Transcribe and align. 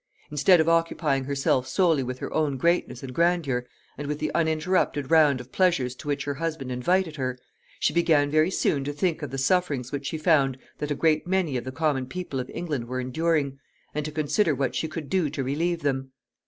Instead 0.31 0.59
of 0.59 0.67
occupying 0.67 1.25
herself 1.25 1.67
solely 1.67 2.01
with 2.01 2.17
her 2.17 2.33
own 2.33 2.57
greatness 2.57 3.03
and 3.03 3.13
grandeur, 3.13 3.67
and 3.99 4.07
with 4.07 4.17
the 4.17 4.31
uninterrupted 4.33 5.11
round 5.11 5.39
of 5.39 5.51
pleasures 5.51 5.93
to 5.93 6.07
which 6.07 6.23
her 6.23 6.33
husband 6.33 6.71
invited 6.71 7.17
her, 7.17 7.37
she 7.79 7.93
began 7.93 8.31
very 8.31 8.49
soon 8.49 8.83
to 8.83 8.93
think 8.93 9.21
of 9.21 9.29
the 9.29 9.37
sufferings 9.37 9.91
which 9.91 10.07
she 10.07 10.17
found 10.17 10.57
that 10.79 10.89
a 10.89 10.95
great 10.95 11.27
many 11.27 11.55
of 11.55 11.65
the 11.65 11.71
common 11.71 12.07
people 12.07 12.39
of 12.39 12.49
England 12.49 12.85
were 12.87 12.99
enduring, 12.99 13.59
and 13.93 14.03
to 14.03 14.11
consider 14.11 14.55
what 14.55 14.73
she 14.73 14.87
could 14.87 15.07
do 15.07 15.29
to 15.29 15.43
relieve 15.43 15.83
them. 15.83 16.09